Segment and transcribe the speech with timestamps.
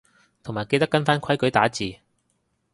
[0.41, 1.99] 同埋記得跟返規矩打字